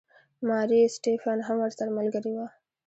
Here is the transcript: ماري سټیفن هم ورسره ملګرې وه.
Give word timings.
ماري 0.47 0.81
سټیفن 0.95 1.37
هم 1.47 1.57
ورسره 1.61 1.89
ملګرې 1.97 2.31
وه. 2.37 2.47